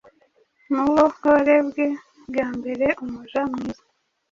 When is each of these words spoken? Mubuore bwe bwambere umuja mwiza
Mubuore 0.75 1.55
bwe 1.67 1.87
bwambere 2.27 2.87
umuja 3.03 3.41
mwiza 3.51 3.83